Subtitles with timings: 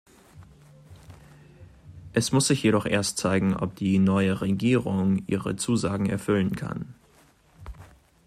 [2.13, 6.95] Es muss sich jedoch erst zeigen, ob die neue Regierung ihre Zusagen erfüllen kann.